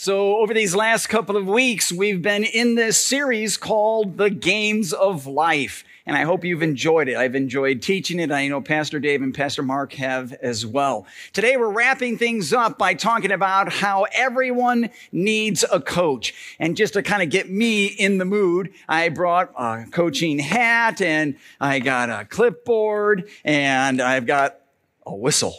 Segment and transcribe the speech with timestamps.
[0.00, 4.92] So, over these last couple of weeks, we've been in this series called The Games
[4.92, 5.82] of Life.
[6.06, 7.16] And I hope you've enjoyed it.
[7.16, 8.30] I've enjoyed teaching it.
[8.30, 11.04] I know Pastor Dave and Pastor Mark have as well.
[11.32, 16.32] Today, we're wrapping things up by talking about how everyone needs a coach.
[16.60, 21.00] And just to kind of get me in the mood, I brought a coaching hat
[21.00, 24.60] and I got a clipboard and I've got
[25.04, 25.56] a whistle.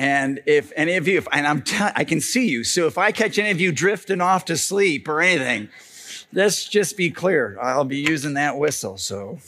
[0.00, 2.64] And if any of you, if, and I'm, t- I can see you.
[2.64, 5.68] So if I catch any of you drifting off to sleep or anything,
[6.32, 7.58] let's just be clear.
[7.60, 8.96] I'll be using that whistle.
[8.96, 9.40] So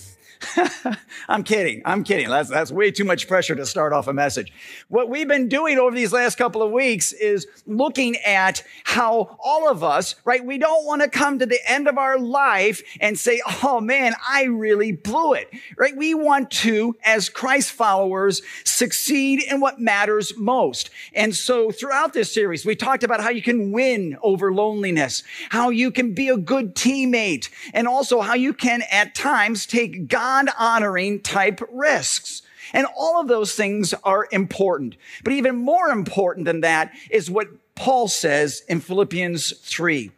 [1.28, 1.82] I'm kidding.
[1.84, 2.28] I'm kidding.
[2.28, 4.52] That's, that's way too much pressure to start off a message.
[4.88, 9.70] What we've been doing over these last couple of weeks is looking at how all
[9.70, 10.45] of us, right?
[10.45, 14.15] We don't want to come to the end of our life and say, Oh man,
[14.28, 15.96] I really blew it, right?
[15.96, 20.90] We want to, as Christ followers, succeed in what matters most.
[21.15, 25.70] And so throughout this series, we talked about how you can win over loneliness, how
[25.70, 30.32] you can be a good teammate, and also how you can at times take God
[30.33, 32.43] God honoring type risks.
[32.73, 34.97] And all of those things are important.
[35.25, 40.10] But even more important than that is what Paul says in Philippians 3.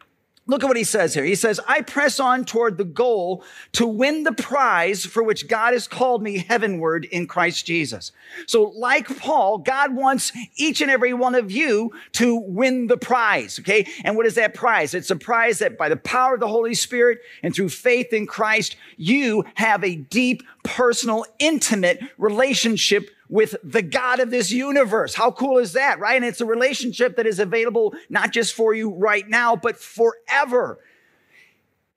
[0.47, 1.23] Look at what he says here.
[1.23, 5.73] He says, I press on toward the goal to win the prize for which God
[5.73, 8.11] has called me heavenward in Christ Jesus.
[8.45, 13.59] So like Paul, God wants each and every one of you to win the prize.
[13.59, 13.87] Okay.
[14.03, 14.93] And what is that prize?
[14.93, 18.27] It's a prize that by the power of the Holy Spirit and through faith in
[18.27, 25.15] Christ, you have a deep, personal, intimate relationship with the God of this universe.
[25.15, 26.15] How cool is that, right?
[26.15, 30.79] And it's a relationship that is available not just for you right now, but forever.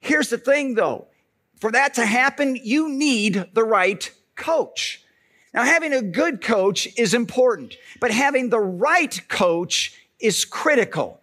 [0.01, 1.09] Here's the thing though.
[1.57, 5.03] For that to happen, you need the right coach.
[5.53, 11.21] Now, having a good coach is important, but having the right coach is critical.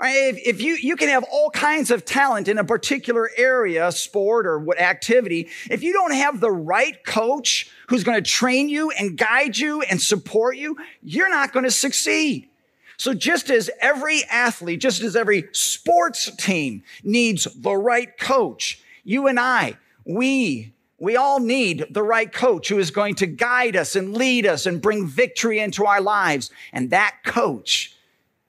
[0.00, 0.16] Right?
[0.16, 4.46] If, if, you, you can have all kinds of talent in a particular area, sport
[4.46, 8.90] or what activity, if you don't have the right coach who's going to train you
[8.92, 12.48] and guide you and support you, you're not going to succeed.
[12.96, 19.26] So just as every athlete, just as every sports team needs the right coach, you
[19.26, 23.94] and I, we, we all need the right coach who is going to guide us
[23.96, 26.50] and lead us and bring victory into our lives.
[26.72, 27.94] And that coach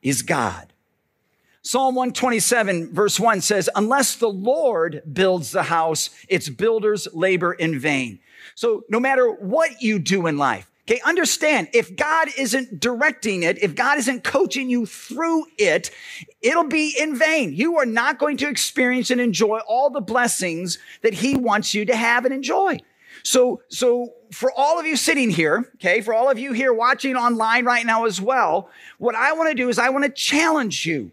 [0.01, 0.70] is God.
[1.63, 7.79] Psalm 127 verse 1 says, unless the Lord builds the house, its builders labor in
[7.79, 8.19] vain.
[8.55, 13.61] So no matter what you do in life, Okay, understand if God isn't directing it,
[13.61, 15.91] if God isn't coaching you through it,
[16.41, 17.53] it'll be in vain.
[17.53, 21.85] You are not going to experience and enjoy all the blessings that He wants you
[21.85, 22.79] to have and enjoy.
[23.23, 27.16] So, so for all of you sitting here, okay, for all of you here watching
[27.16, 30.85] online right now as well, what I want to do is I want to challenge
[30.85, 31.11] you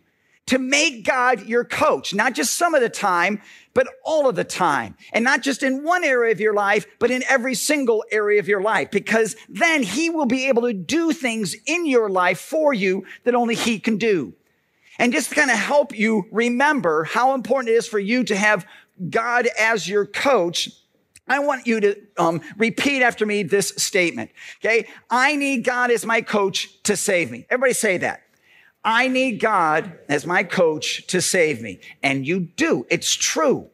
[0.49, 3.41] to make God your coach, not just some of the time,
[3.75, 4.97] but all of the time.
[5.13, 8.49] And not just in one area of your life, but in every single area of
[8.49, 12.73] your life, because then he will be able to do things in your life for
[12.73, 14.35] you that only he can do.
[14.99, 18.37] And just to kind of help you remember how important it is for you to
[18.37, 18.67] have
[19.11, 20.71] God as your coach.
[21.29, 24.31] I want you to um, repeat after me this statement.
[24.61, 24.89] Okay.
[25.11, 27.47] I need God as my coach to save me.
[27.51, 28.23] Everybody say that.
[28.85, 31.81] I need God as my coach to save me.
[32.03, 32.87] And you do.
[32.91, 33.71] It's true.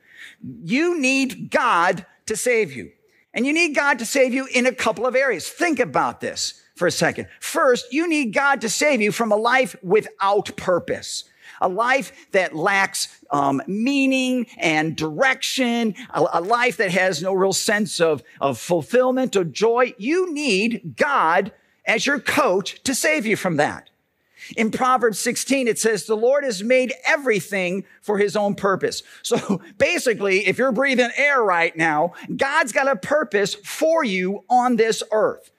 [0.62, 2.90] You need God to save you.
[3.32, 5.48] And you need God to save you in a couple of areas.
[5.48, 7.28] Think about this for a second.
[7.40, 11.24] First, you need God to save you from a life without purpose.
[11.60, 17.52] A life that lacks um, meaning and direction, a, a life that has no real
[17.52, 19.94] sense of, of fulfillment or joy.
[19.96, 21.52] You need God
[21.86, 23.90] as your coach to save you from that.
[24.56, 29.02] In Proverbs 16, it says, the Lord has made everything for his own purpose.
[29.24, 34.76] So basically, if you're breathing air right now, God's got a purpose for you on
[34.76, 35.50] this earth.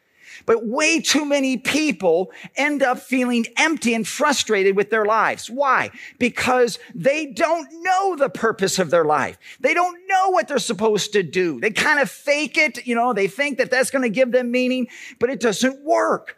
[0.45, 5.49] But way too many people end up feeling empty and frustrated with their lives.
[5.49, 5.91] Why?
[6.19, 9.37] Because they don't know the purpose of their life.
[9.59, 11.59] They don't know what they're supposed to do.
[11.59, 12.85] They kind of fake it.
[12.85, 14.87] You know, they think that that's going to give them meaning,
[15.19, 16.37] but it doesn't work.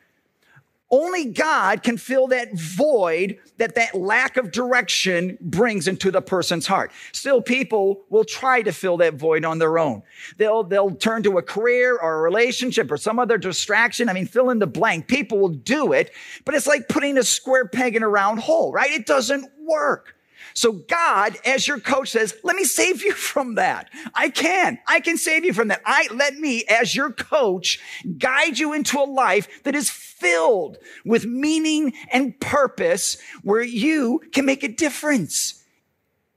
[0.89, 6.65] Only God can fill that void that that lack of direction brings into the person's
[6.65, 6.91] heart.
[7.11, 10.03] Still, people will try to fill that void on their own.
[10.37, 14.07] They'll, they'll turn to a career or a relationship or some other distraction.
[14.07, 15.07] I mean, fill in the blank.
[15.07, 16.13] People will do it,
[16.45, 18.91] but it's like putting a square peg in a round hole, right?
[18.91, 20.16] It doesn't work.
[20.57, 23.91] So God, as your coach says, let me save you from that.
[24.15, 24.79] I can.
[24.87, 25.83] I can save you from that.
[25.85, 27.79] I let me, as your coach,
[28.17, 34.47] guide you into a life that is filled with meaning and purpose where you can
[34.47, 35.63] make a difference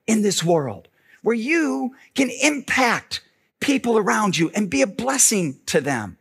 [0.07, 0.89] in this world,
[1.23, 3.23] where you can impact
[3.59, 6.19] people around you and be a blessing to them.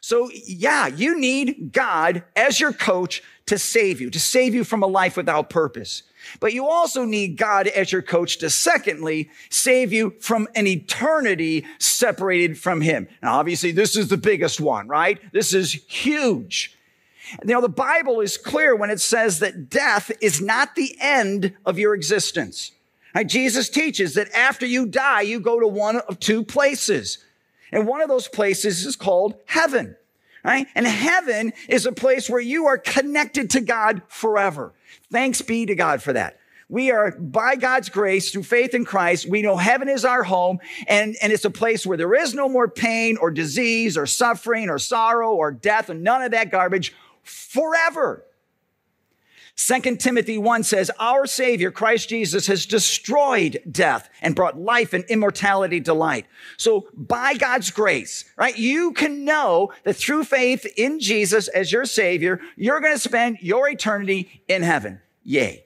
[0.00, 4.82] So yeah, you need God as your coach to save you, to save you from
[4.82, 6.02] a life without purpose.
[6.40, 11.66] But you also need God as your coach to secondly save you from an eternity
[11.78, 13.08] separated from him.
[13.22, 15.20] Now, obviously, this is the biggest one, right?
[15.32, 16.76] This is huge.
[17.42, 21.78] Now, the Bible is clear when it says that death is not the end of
[21.78, 22.72] your existence.
[23.14, 23.26] Right?
[23.26, 27.18] Jesus teaches that after you die, you go to one of two places.
[27.72, 29.96] And one of those places is called heaven,
[30.44, 30.66] right?
[30.74, 34.72] And heaven is a place where you are connected to God forever.
[35.10, 36.38] Thanks be to God for that.
[36.68, 39.28] We are by God's grace through faith in Christ.
[39.28, 42.48] We know heaven is our home and, and it's a place where there is no
[42.48, 46.94] more pain or disease or suffering or sorrow or death and none of that garbage
[47.22, 48.24] forever.
[49.56, 55.04] 2 Timothy 1 says, Our Savior, Christ Jesus, has destroyed death and brought life and
[55.04, 56.26] immortality to light.
[56.56, 61.84] So by God's grace, right, you can know that through faith in Jesus as your
[61.84, 65.00] Savior, you're going to spend your eternity in heaven.
[65.22, 65.64] Yay.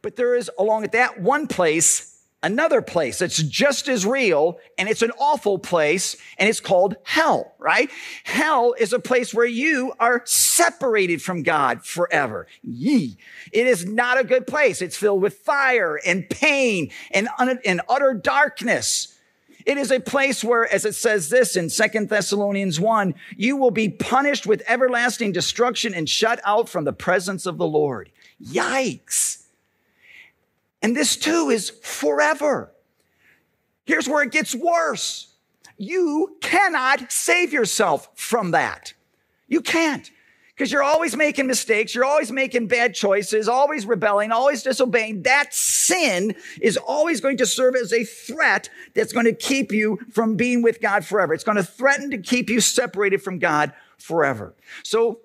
[0.00, 2.13] But there is, along at that one place,
[2.44, 7.54] another place that's just as real and it's an awful place and it's called hell,
[7.58, 7.90] right?
[8.24, 12.46] Hell is a place where you are separated from God forever.
[12.62, 13.16] Yee.
[13.50, 14.82] It is not a good place.
[14.82, 19.18] It's filled with fire and pain and, un- and utter darkness.
[19.64, 23.70] It is a place where, as it says this in Second Thessalonians 1, you will
[23.70, 28.10] be punished with everlasting destruction and shut out from the presence of the Lord.
[28.44, 29.43] Yikes.
[30.84, 32.70] And this too is forever.
[33.86, 35.34] Here's where it gets worse.
[35.78, 38.92] You cannot save yourself from that.
[39.48, 40.10] You can't.
[40.54, 41.94] Because you're always making mistakes.
[41.94, 45.22] You're always making bad choices, always rebelling, always disobeying.
[45.22, 49.98] That sin is always going to serve as a threat that's going to keep you
[50.12, 51.32] from being with God forever.
[51.32, 54.54] It's going to threaten to keep you separated from God forever.
[54.82, 55.20] So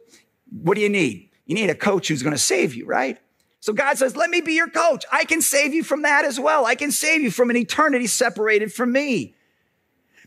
[0.49, 1.31] what do you need?
[1.45, 3.19] You need a coach who's going to save you, right?
[3.61, 5.03] So God says, let me be your coach.
[5.11, 6.65] I can save you from that as well.
[6.65, 9.35] I can save you from an eternity separated from me.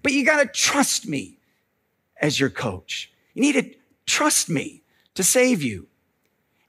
[0.02, 1.38] But you got to trust me
[2.20, 3.10] as your coach.
[3.34, 3.74] You need to
[4.06, 4.82] trust me
[5.14, 5.86] to save you.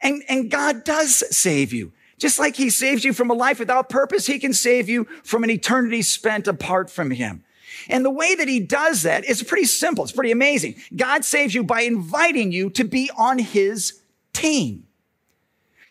[0.01, 1.91] And, and God does save you.
[2.17, 5.43] Just like he saves you from a life without purpose, he can save you from
[5.43, 7.43] an eternity spent apart from him.
[7.89, 10.03] And the way that he does that is pretty simple.
[10.05, 10.75] It's pretty amazing.
[10.95, 13.99] God saves you by inviting you to be on his
[14.31, 14.87] team.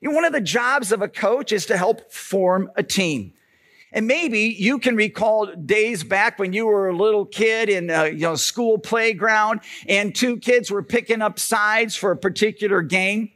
[0.02, 3.34] One of the jobs of a coach is to help form a team.
[3.92, 8.08] And maybe you can recall days back when you were a little kid in a
[8.08, 13.30] you know, school playground and two kids were picking up sides for a particular game.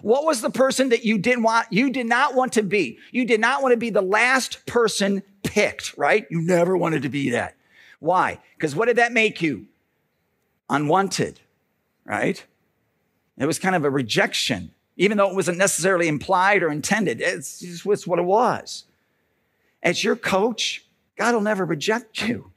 [0.00, 2.98] What was the person that you didn't want, you did not want to be?
[3.12, 6.26] You did not want to be the last person picked, right?
[6.30, 7.54] You never wanted to be that.
[8.00, 8.40] Why?
[8.56, 9.66] Because what did that make you?
[10.68, 11.40] Unwanted,
[12.04, 12.44] right?
[13.36, 17.20] It was kind of a rejection even though it wasn't necessarily implied or intended.
[17.20, 18.84] It's just what it was.
[19.82, 20.84] As your coach,
[21.16, 22.50] God will never reject you.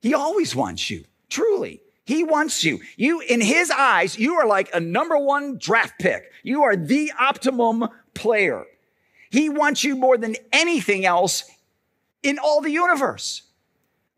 [0.00, 1.80] He always wants you, truly.
[2.04, 2.80] He wants you.
[2.96, 6.30] You, in his eyes, you are like a number one draft pick.
[6.42, 8.64] You are the optimum player.
[9.30, 11.50] He wants you more than anything else
[12.22, 13.42] in all the universe.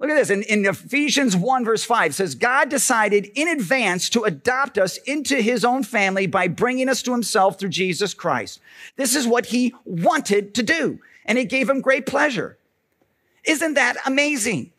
[0.00, 0.30] Look at this.
[0.30, 5.36] In, in, Ephesians 1 verse 5 says, God decided in advance to adopt us into
[5.36, 8.60] his own family by bringing us to himself through Jesus Christ.
[8.96, 11.00] This is what he wanted to do.
[11.24, 12.58] And it gave him great pleasure.
[13.44, 14.72] Isn't that amazing?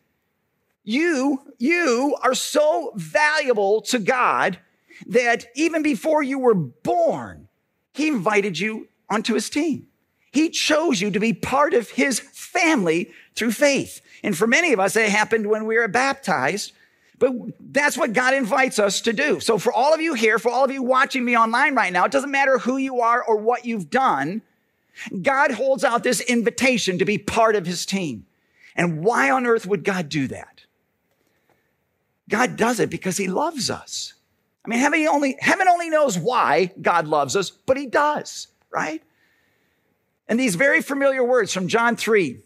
[0.84, 4.60] You, you are so valuable to God
[5.08, 7.50] that even before you were born,
[7.94, 9.88] he invited you onto his team.
[10.32, 14.02] He chose you to be part of his family through faith.
[14.24, 16.74] And for many of us, it happened when we were baptized.
[17.18, 19.40] But that's what God invites us to do.
[19.40, 22.06] So for all of you here, for all of you watching me online right now,
[22.06, 24.42] it doesn't matter who you are or what you've done.
[25.22, 28.26] God holds out this invitation to be part of his team.
[28.76, 30.64] And why on earth would God do that?
[32.30, 34.14] God does it because he loves us.
[34.64, 39.02] I mean, heaven only, heaven only knows why God loves us, but he does, right?
[40.28, 42.40] And these very familiar words from John 3,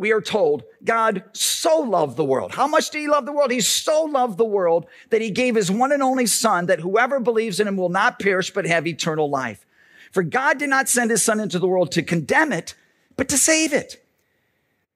[0.00, 2.54] we are told God so loved the world.
[2.54, 3.50] How much did he love the world?
[3.50, 7.20] He so loved the world that he gave his one and only son that whoever
[7.20, 9.66] believes in him will not perish but have eternal life.
[10.10, 12.74] For God did not send his son into the world to condemn it,
[13.18, 14.02] but to save it.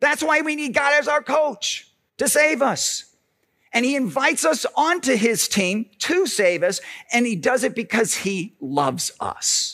[0.00, 3.14] That's why we need God as our coach to save us.
[3.75, 6.80] And he invites us onto his team to save us,
[7.12, 9.73] and he does it because he loves us.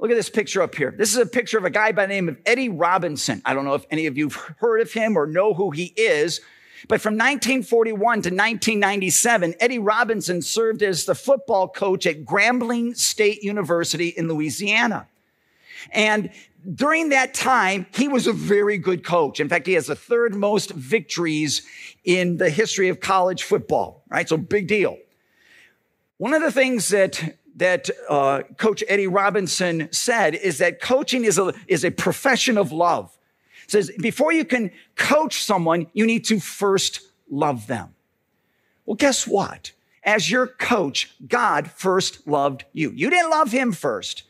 [0.00, 0.94] Look at this picture up here.
[0.96, 3.42] This is a picture of a guy by the name of Eddie Robinson.
[3.44, 6.40] I don't know if any of you've heard of him or know who he is,
[6.88, 13.42] but from 1941 to 1997, Eddie Robinson served as the football coach at Grambling State
[13.42, 15.06] University in Louisiana.
[15.92, 16.30] And
[16.74, 19.38] during that time, he was a very good coach.
[19.38, 21.60] In fact, he has the third most victories
[22.04, 24.26] in the history of college football, right?
[24.26, 24.96] So big deal.
[26.16, 31.38] One of the things that that uh, Coach Eddie Robinson said is that coaching is
[31.38, 33.16] a, is a profession of love.
[33.64, 37.94] It says before you can coach someone, you need to first love them.
[38.86, 39.72] Well, guess what?
[40.02, 42.90] As your coach, God first loved you.
[42.90, 44.24] You didn't love him first.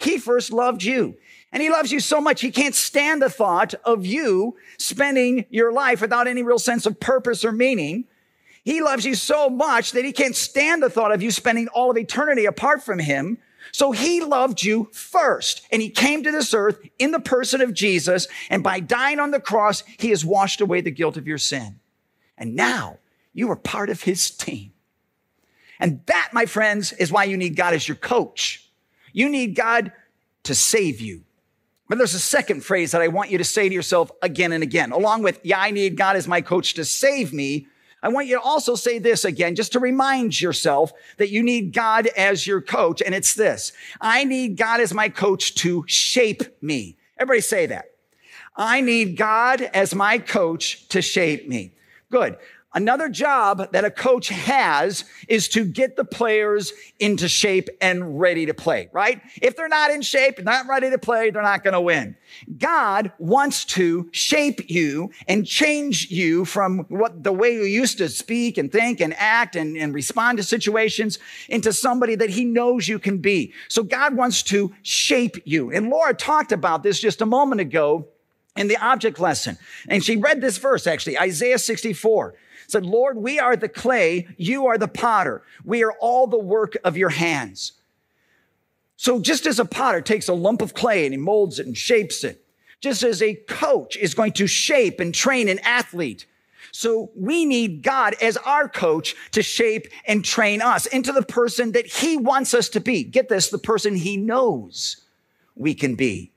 [0.00, 1.16] He first loved you.
[1.50, 5.72] And he loves you so much, he can't stand the thought of you spending your
[5.72, 8.04] life without any real sense of purpose or meaning.
[8.68, 11.90] He loves you so much that he can't stand the thought of you spending all
[11.90, 13.38] of eternity apart from him.
[13.72, 17.72] So he loved you first and he came to this earth in the person of
[17.72, 18.28] Jesus.
[18.50, 21.80] And by dying on the cross, he has washed away the guilt of your sin.
[22.36, 22.98] And now
[23.32, 24.74] you are part of his team.
[25.80, 28.68] And that, my friends, is why you need God as your coach.
[29.14, 29.92] You need God
[30.42, 31.24] to save you.
[31.88, 34.62] But there's a second phrase that I want you to say to yourself again and
[34.62, 37.66] again, along with, yeah, I need God as my coach to save me.
[38.02, 41.72] I want you to also say this again, just to remind yourself that you need
[41.72, 43.02] God as your coach.
[43.02, 43.72] And it's this.
[44.00, 46.96] I need God as my coach to shape me.
[47.18, 47.86] Everybody say that.
[48.54, 51.72] I need God as my coach to shape me.
[52.10, 52.36] Good.
[52.74, 58.44] Another job that a coach has is to get the players into shape and ready
[58.44, 59.22] to play, right?
[59.40, 62.14] If they're not in shape, not ready to play, they're not going to win.
[62.58, 68.08] God wants to shape you and change you from what the way you used to
[68.10, 72.86] speak and think and act and, and respond to situations into somebody that he knows
[72.86, 73.54] you can be.
[73.68, 75.70] So God wants to shape you.
[75.70, 78.08] And Laura talked about this just a moment ago
[78.56, 79.56] in the object lesson.
[79.88, 82.34] And she read this verse actually, Isaiah 64
[82.68, 85.42] said, Lord, we are the clay, you are the potter.
[85.64, 87.72] We are all the work of your hands.
[88.96, 91.76] So just as a potter takes a lump of clay and he molds it and
[91.76, 92.44] shapes it,
[92.80, 96.26] just as a coach is going to shape and train an athlete,
[96.70, 101.72] so we need God as our coach to shape and train us into the person
[101.72, 103.02] that he wants us to be.
[103.02, 104.98] Get this, the person he knows
[105.56, 106.32] we can be.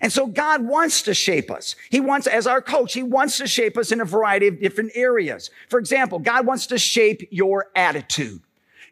[0.00, 1.76] And so God wants to shape us.
[1.90, 4.92] He wants, as our coach, He wants to shape us in a variety of different
[4.94, 5.50] areas.
[5.68, 8.40] For example, God wants to shape your attitude.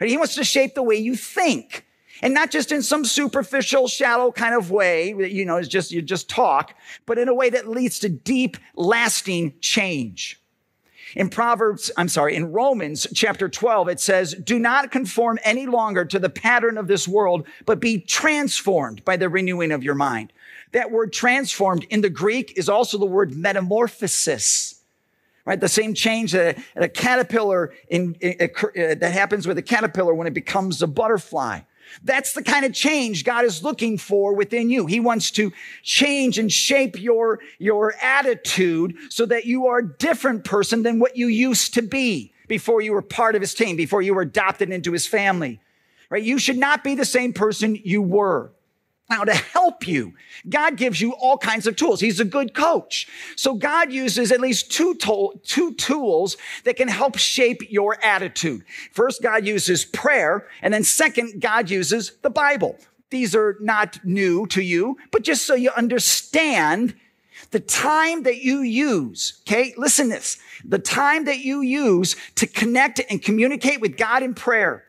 [0.00, 1.86] He wants to shape the way you think.
[2.22, 5.90] And not just in some superficial, shallow kind of way that, you know, is just,
[5.90, 10.40] you just talk, but in a way that leads to deep, lasting change.
[11.14, 16.04] In Proverbs, I'm sorry, in Romans chapter 12, it says, do not conform any longer
[16.04, 20.32] to the pattern of this world, but be transformed by the renewing of your mind.
[20.72, 24.78] That word transformed in the Greek is also the word metamorphosis.
[25.44, 30.14] Right, the same change that a, caterpillar in, in, uh, that happens with a caterpillar
[30.14, 31.62] when it becomes a butterfly.
[32.04, 34.86] That's the kind of change God is looking for within you.
[34.86, 35.52] He wants to
[35.82, 41.16] change and shape your, your attitude so that you are a different person than what
[41.16, 44.70] you used to be before you were part of his team, before you were adopted
[44.70, 45.60] into his family.
[46.08, 46.22] Right?
[46.22, 48.52] You should not be the same person you were.
[49.12, 50.14] Now, to help you,
[50.48, 52.00] God gives you all kinds of tools.
[52.00, 53.06] He's a good coach.
[53.36, 58.64] So God uses at least two, to- two tools that can help shape your attitude.
[58.90, 60.48] First, God uses prayer.
[60.62, 62.78] And then second, God uses the Bible.
[63.10, 66.94] These are not new to you, but just so you understand
[67.50, 69.74] the time that you use, okay?
[69.76, 70.38] Listen this.
[70.64, 74.86] The time that you use to connect and communicate with God in prayer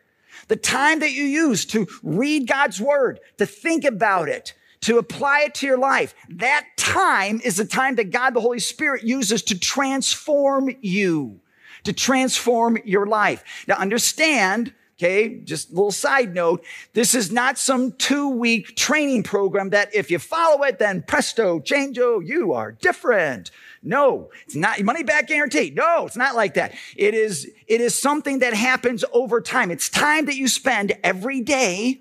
[0.48, 5.40] the time that you use to read God's word, to think about it, to apply
[5.46, 9.42] it to your life, that time is the time that God, the Holy Spirit, uses
[9.44, 11.40] to transform you,
[11.84, 13.64] to transform your life.
[13.66, 19.22] Now understand, okay, just a little side note, this is not some two week training
[19.22, 23.50] program that if you follow it, then presto, changeo, you are different.
[23.84, 25.70] No, it's not money back guarantee.
[25.70, 26.74] No, it's not like that.
[26.96, 29.70] It is, it is something that happens over time.
[29.70, 32.00] It's time that you spend every day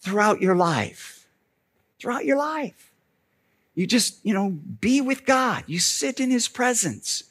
[0.00, 1.26] throughout your life.
[1.98, 2.92] Throughout your life.
[3.74, 5.64] You just, you know, be with God.
[5.66, 7.24] You sit in his presence.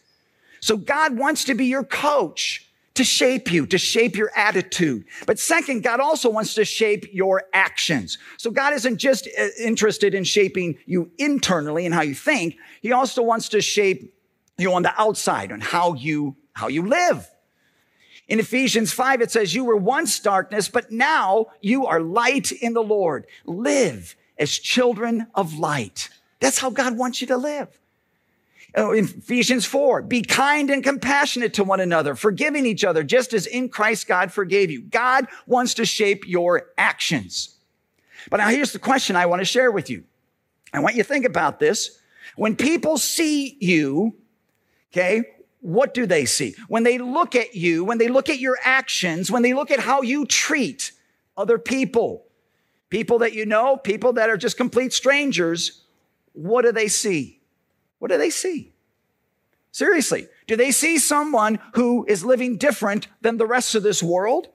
[0.60, 2.68] So God wants to be your coach
[3.00, 5.06] to shape you, to shape your attitude.
[5.25, 8.18] But second, God also wants to shape your actions.
[8.36, 12.58] So God isn't just uh, interested in shaping you internally and how you think.
[12.82, 14.13] He also wants to shape
[14.58, 17.25] you on the outside and how you, how you live.
[18.27, 22.74] In Ephesians 5, it says, you were once darkness, but now you are light in
[22.74, 23.27] the Lord.
[23.46, 26.10] Live as children of light.
[26.41, 27.79] That's how God wants you to live.
[28.75, 33.33] Oh, in Ephesians 4, be kind and compassionate to one another, forgiving each other, just
[33.33, 34.81] as in Christ God forgave you.
[34.81, 37.55] God wants to shape your actions.
[38.29, 40.03] But now here's the question I want to share with you.
[40.71, 41.99] I want you to think about this.
[42.35, 44.15] When people see you,
[44.93, 45.23] okay,
[45.61, 46.55] what do they see?
[46.67, 49.79] When they look at you, when they look at your actions, when they look at
[49.79, 50.91] how you treat
[51.35, 52.25] other people,
[52.89, 55.83] people that you know, people that are just complete strangers,
[56.33, 57.38] what do they see?
[58.00, 58.74] What do they see?
[59.72, 64.48] Seriously, do they see someone who is living different than the rest of this world?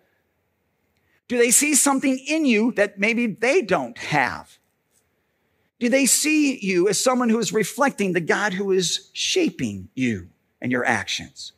[1.29, 4.59] Do they see something in you that maybe they don't have?
[5.79, 10.29] Do they see you as someone who is reflecting the God who is shaping you
[10.61, 11.53] and your actions?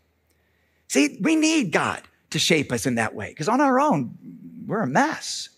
[0.89, 4.17] See, we need God to shape us in that way because on our own,
[4.67, 5.49] we're a mess.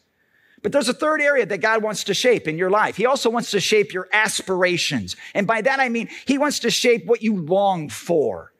[0.63, 2.97] But there's a third area that God wants to shape in your life.
[2.97, 5.17] He also wants to shape your aspirations.
[5.35, 8.53] And by that, I mean, He wants to shape what you long for,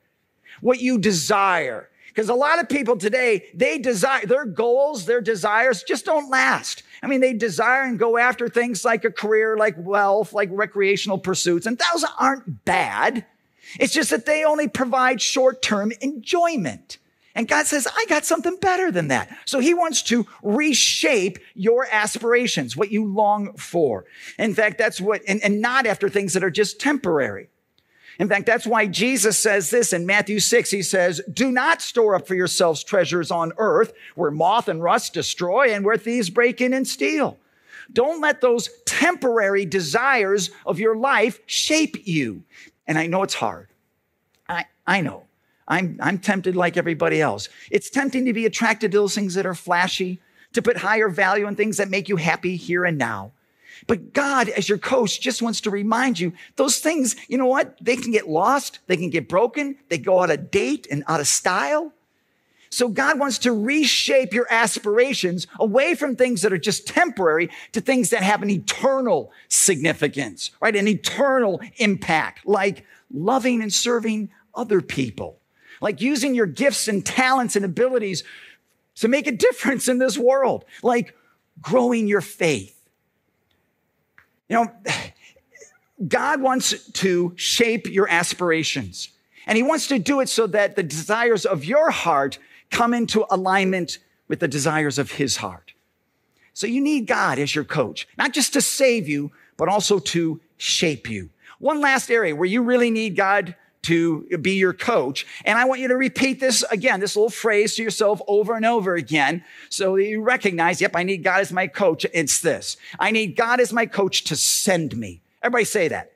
[0.61, 1.89] what you desire.
[2.07, 6.83] Because a lot of people today, they desire, their goals, their desires just don't last.
[7.01, 11.17] I mean, they desire and go after things like a career, like wealth, like recreational
[11.17, 13.25] pursuits, and those aren't bad.
[13.79, 16.97] It's just that they only provide short term enjoyment.
[17.35, 19.35] And God says, I got something better than that.
[19.45, 24.05] So he wants to reshape your aspirations, what you long for.
[24.37, 27.49] In fact, that's what, and, and not after things that are just temporary.
[28.19, 30.69] In fact, that's why Jesus says this in Matthew 6.
[30.69, 35.13] He says, Do not store up for yourselves treasures on earth where moth and rust
[35.13, 37.37] destroy and where thieves break in and steal.
[37.93, 42.43] Don't let those temporary desires of your life shape you.
[42.85, 43.69] And I know it's hard.
[44.49, 45.28] I, I know.
[45.69, 47.47] I'm, I'm tempted like everybody else.
[47.69, 50.19] It's tempting to be attracted to those things that are flashy,
[50.53, 53.31] to put higher value on things that make you happy here and now.
[53.87, 57.77] But God, as your coach, just wants to remind you those things, you know what?
[57.79, 61.21] They can get lost, they can get broken, they go out of date and out
[61.21, 61.93] of style.
[62.71, 67.81] So God wants to reshape your aspirations away from things that are just temporary to
[67.81, 70.75] things that have an eternal significance, right?
[70.75, 75.38] An eternal impact, like loving and serving other people
[75.81, 78.23] like using your gifts and talents and abilities
[78.95, 81.15] to make a difference in this world, like
[81.61, 82.75] growing your faith.
[84.49, 84.71] You know,
[86.07, 89.09] God wants to shape your aspirations,
[89.45, 92.39] and He wants to do it so that the desires of your heart
[92.71, 95.73] come into alignment with the desires of His heart.
[96.53, 100.41] So you need God as your coach, not just to save you, but also to
[100.57, 101.29] shape you.
[101.59, 105.25] One last area where you really need God to be your coach.
[105.45, 108.65] And I want you to repeat this again, this little phrase to yourself over and
[108.65, 112.05] over again so that you recognize, yep, I need God as my coach.
[112.13, 112.77] It's this.
[112.99, 115.21] I need God as my coach to send me.
[115.41, 116.11] Everybody say that.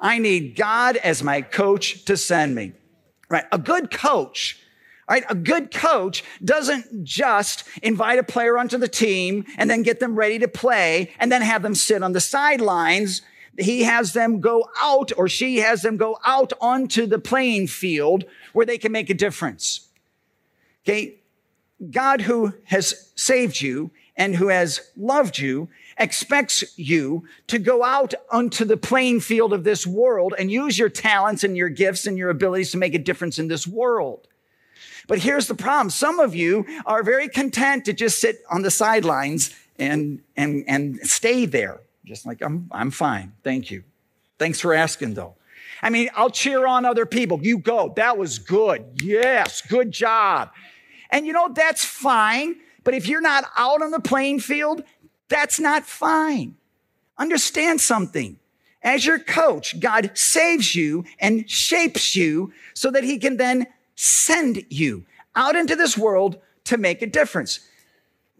[0.00, 2.72] I need God as my coach to send me.
[3.30, 3.44] Right?
[3.52, 4.60] A good coach
[5.08, 5.24] Right?
[5.28, 10.16] A good coach doesn't just invite a player onto the team and then get them
[10.16, 13.20] ready to play and then have them sit on the sidelines
[13.58, 18.24] he has them go out or she has them go out onto the playing field
[18.52, 19.88] where they can make a difference.
[20.84, 21.16] Okay.
[21.90, 28.14] God who has saved you and who has loved you expects you to go out
[28.30, 32.18] onto the playing field of this world and use your talents and your gifts and
[32.18, 34.26] your abilities to make a difference in this world.
[35.06, 35.90] But here's the problem.
[35.90, 40.98] Some of you are very content to just sit on the sidelines and, and, and
[41.00, 41.80] stay there.
[42.04, 43.32] Just like, I'm, I'm fine.
[43.42, 43.84] Thank you.
[44.38, 45.34] Thanks for asking, though.
[45.82, 47.40] I mean, I'll cheer on other people.
[47.42, 47.92] You go.
[47.96, 48.84] That was good.
[49.02, 50.50] Yes, good job.
[51.10, 52.56] And you know, that's fine.
[52.82, 54.82] But if you're not out on the playing field,
[55.28, 56.56] that's not fine.
[57.18, 58.38] Understand something.
[58.82, 64.64] As your coach, God saves you and shapes you so that he can then send
[64.68, 67.60] you out into this world to make a difference.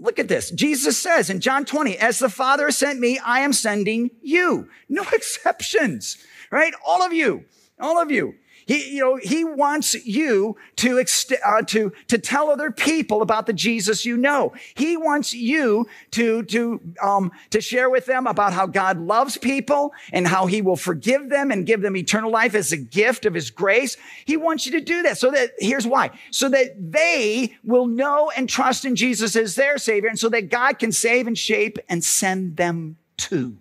[0.05, 0.51] Look at this.
[0.51, 4.69] Jesus says in John 20, as the Father sent me, I am sending you.
[4.87, 6.19] No exceptions,
[6.51, 6.75] right?
[6.87, 7.47] All of you,
[7.81, 8.35] all of you.
[8.67, 13.47] He, you know, he wants you to, ext- uh, to, to tell other people about
[13.47, 14.55] the Jesus you know.
[14.75, 19.93] He wants you to, to, um, to share with them about how God loves people
[20.13, 23.35] and how he will forgive them and give them eternal life as a gift of
[23.35, 23.97] his grace.
[24.25, 28.31] He wants you to do that so that, here's why, so that they will know
[28.37, 31.79] and trust in Jesus as their savior and so that God can save and shape
[31.89, 33.57] and send them to.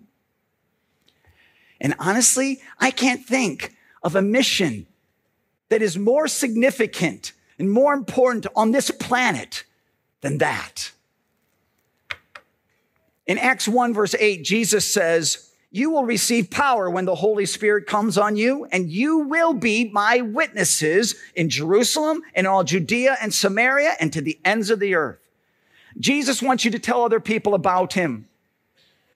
[1.81, 4.87] And honestly, I can't think of a mission
[5.69, 9.63] that is more significant and more important on this planet
[10.21, 10.91] than that.
[13.25, 17.87] In Acts 1, verse 8, Jesus says, You will receive power when the Holy Spirit
[17.87, 23.33] comes on you, and you will be my witnesses in Jerusalem and all Judea and
[23.33, 25.19] Samaria and to the ends of the earth.
[25.97, 28.27] Jesus wants you to tell other people about him.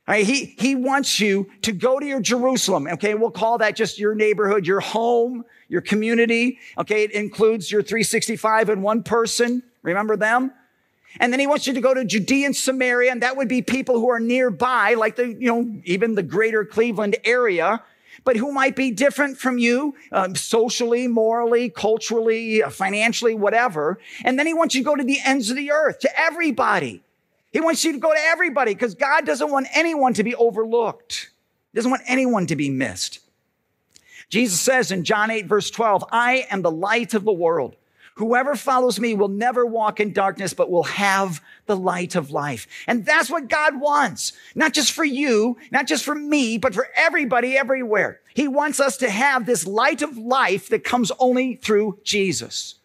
[0.07, 2.87] Right, he, he wants you to go to your Jerusalem.
[2.93, 3.13] Okay.
[3.13, 6.59] We'll call that just your neighborhood, your home, your community.
[6.77, 7.03] Okay.
[7.03, 9.63] It includes your 365 and one person.
[9.81, 10.53] Remember them?
[11.19, 13.11] And then he wants you to go to Judea and Samaria.
[13.11, 16.63] And that would be people who are nearby, like the, you know, even the greater
[16.63, 17.83] Cleveland area,
[18.23, 23.99] but who might be different from you, um, socially, morally, culturally, uh, financially, whatever.
[24.23, 27.03] And then he wants you to go to the ends of the earth, to everybody.
[27.57, 31.31] He wants you to go to everybody because God doesn't want anyone to be overlooked.
[31.73, 33.17] He doesn't want anyone to be missed.
[34.29, 37.75] Jesus says in John 8, verse 12, I am the light of the world.
[38.17, 42.67] Whoever follows me will never walk in darkness, but will have the light of life.
[42.85, 44.33] And that's what God wants.
[44.53, 48.21] Not just for you, not just for me, but for everybody everywhere.
[48.35, 52.75] He wants us to have this light of life that comes only through Jesus.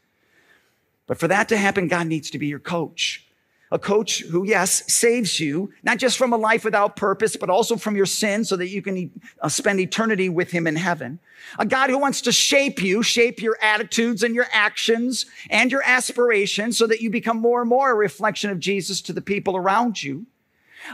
[1.07, 3.27] But for that to happen, God needs to be your coach
[3.73, 7.75] a coach who, yes, saves you, not just from a life without purpose, but also
[7.75, 11.19] from your sin so that you can uh, spend eternity with him in heaven.
[11.59, 15.83] A God who wants to shape you, shape your attitudes and your actions and your
[15.87, 19.57] aspirations so that you become more and more a reflection of Jesus to the people
[19.57, 20.27] around you.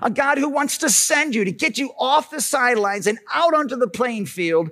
[0.01, 3.55] A God who wants to send you to get you off the sidelines and out
[3.55, 4.71] onto the playing field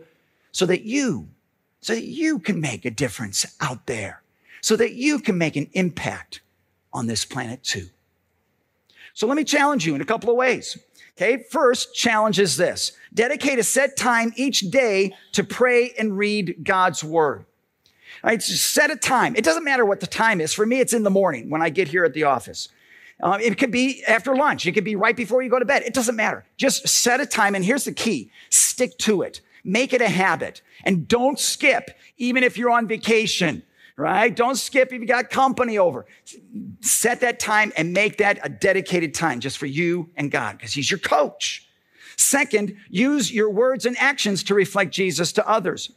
[0.52, 1.26] so that you,
[1.80, 4.22] so that you can make a difference out there,
[4.60, 6.40] so that you can make an impact
[6.92, 7.88] on this planet too.
[9.16, 10.76] So let me challenge you in a couple of ways.
[11.16, 11.42] Okay.
[11.50, 12.92] First challenge is this.
[13.14, 17.46] Dedicate a set time each day to pray and read God's word.
[18.22, 18.42] All right.
[18.42, 19.34] Set a time.
[19.34, 20.52] It doesn't matter what the time is.
[20.52, 22.68] For me, it's in the morning when I get here at the office.
[23.18, 24.66] Uh, it could be after lunch.
[24.66, 25.84] It could be right before you go to bed.
[25.84, 26.44] It doesn't matter.
[26.58, 27.54] Just set a time.
[27.54, 28.30] And here's the key.
[28.50, 29.40] Stick to it.
[29.64, 33.62] Make it a habit and don't skip, even if you're on vacation
[33.96, 34.34] right?
[34.34, 36.06] Don't skip if you got company over.
[36.80, 40.72] Set that time and make that a dedicated time just for you and God because
[40.74, 41.68] He's your coach.
[42.16, 45.92] Second, use your words and actions to reflect Jesus to others.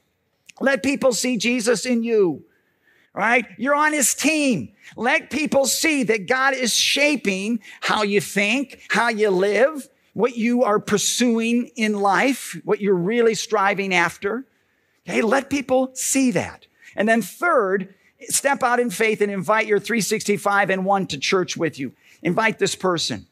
[0.60, 2.44] Let people see Jesus in you,
[3.14, 3.46] right?
[3.58, 4.74] You're on His team.
[4.96, 10.64] Let people see that God is shaping how you think, how you live, what you
[10.64, 14.46] are pursuing in life, what you're really striving after.
[15.08, 16.68] Okay, let people see that.
[16.96, 21.56] And then third, step out in faith and invite your 365 and one to church
[21.56, 21.94] with you.
[22.22, 23.28] Invite this person.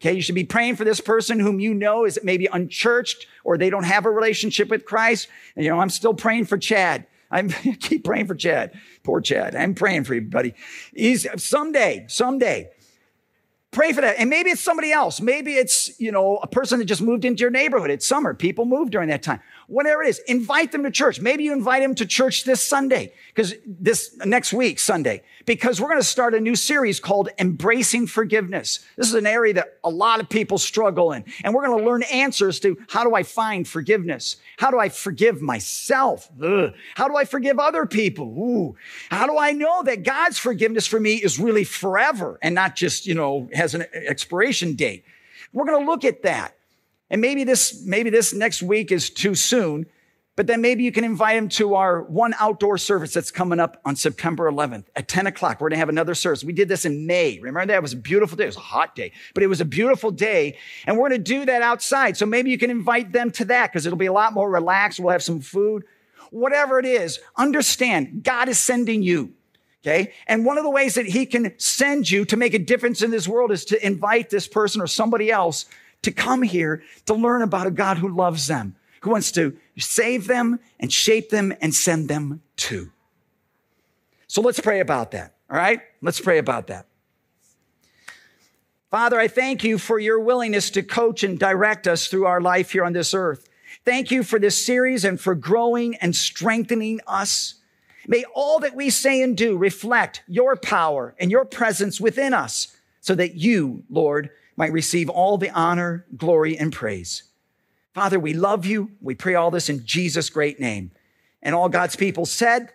[0.00, 3.58] Okay, you should be praying for this person whom you know is maybe unchurched or
[3.58, 5.28] they don't have a relationship with Christ.
[5.54, 7.06] And, you know, I'm still praying for Chad.
[7.30, 8.72] I'm keep praying for Chad.
[9.02, 9.54] Poor Chad.
[9.54, 10.54] I'm praying for you, buddy.
[10.94, 12.70] He's someday, someday.
[13.72, 14.18] Pray for that.
[14.18, 15.20] And maybe it's somebody else.
[15.20, 17.90] Maybe it's, you know, a person that just moved into your neighborhood.
[17.90, 18.34] It's summer.
[18.34, 21.20] People move during that time whatever it is, invite them to church.
[21.20, 25.88] Maybe you invite them to church this Sunday, because this next week, Sunday, because we're
[25.88, 28.80] going to start a new series called Embracing Forgiveness.
[28.96, 31.24] This is an area that a lot of people struggle in.
[31.44, 34.36] And we're going to learn answers to how do I find forgiveness?
[34.58, 36.28] How do I forgive myself?
[36.42, 36.72] Ugh.
[36.96, 38.26] How do I forgive other people?
[38.26, 38.76] Ooh.
[39.10, 43.06] How do I know that God's forgiveness for me is really forever and not just,
[43.06, 45.04] you know, has an expiration date?
[45.52, 46.56] We're going to look at that.
[47.10, 49.86] And maybe this, maybe this next week is too soon,
[50.36, 53.80] but then maybe you can invite him to our one outdoor service that's coming up
[53.84, 55.60] on September 11th at 10 o'clock.
[55.60, 56.44] We're going to have another service.
[56.44, 57.38] We did this in May.
[57.40, 57.76] Remember that?
[57.76, 58.44] It was a beautiful day.
[58.44, 60.56] It was a hot day, but it was a beautiful day.
[60.86, 62.16] And we're going to do that outside.
[62.16, 65.00] So maybe you can invite them to that because it'll be a lot more relaxed.
[65.00, 65.84] We'll have some food.
[66.30, 69.34] Whatever it is, understand God is sending you.
[69.82, 70.12] Okay.
[70.26, 73.10] And one of the ways that he can send you to make a difference in
[73.10, 75.64] this world is to invite this person or somebody else
[76.02, 80.26] to come here to learn about a God who loves them, who wants to save
[80.26, 82.90] them and shape them and send them to.
[84.26, 85.34] So let's pray about that.
[85.50, 85.80] All right?
[86.00, 86.86] Let's pray about that.
[88.90, 92.72] Father, I thank you for your willingness to coach and direct us through our life
[92.72, 93.48] here on this earth.
[93.84, 97.54] Thank you for this series and for growing and strengthening us.
[98.08, 102.76] May all that we say and do reflect your power and your presence within us
[103.00, 107.22] so that you, Lord, might receive all the honor, glory, and praise.
[107.94, 108.90] Father, we love you.
[109.00, 110.90] We pray all this in Jesus' great name.
[111.40, 112.70] And all God's people said,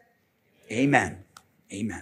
[0.72, 1.24] Amen.
[1.72, 2.02] Amen.